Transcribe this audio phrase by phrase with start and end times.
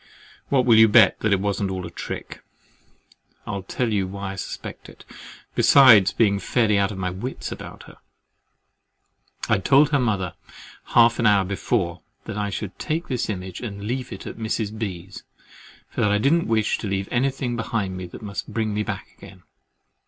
[0.49, 2.43] What will you bet me that it wasn't all a trick?
[3.45, 5.05] I'll tell you why I suspect it,
[5.53, 7.97] besides being fairly out of my wits about her.
[9.47, 10.33] I had told her mother
[10.95, 14.75] half an hour before, that I should take this image and leave it at Mrs.
[14.75, 15.21] B.'s,
[15.87, 19.07] for that I didn't wish to leave anything behind me that must bring me back
[19.15, 19.43] again.